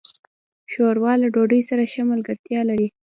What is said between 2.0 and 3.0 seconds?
ملګرتیا لري.